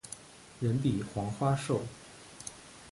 [0.59, 1.83] 人比黄花瘦